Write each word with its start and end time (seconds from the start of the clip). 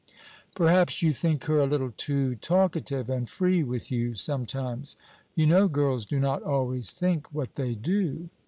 "Perhaps 0.55 1.03
you 1.03 1.13
think 1.13 1.43
her 1.43 1.59
a 1.59 1.67
little 1.67 1.91
too 1.95 2.33
talkative 2.33 3.07
and 3.07 3.29
free 3.29 3.61
with 3.61 3.91
you 3.91 4.15
sometimes; 4.15 4.95
you 5.35 5.45
know 5.45 5.67
girls 5.67 6.07
do 6.07 6.19
not 6.19 6.41
always 6.41 6.91
think 6.91 7.31
what 7.31 7.53
they 7.53 7.75
do." 7.75 8.27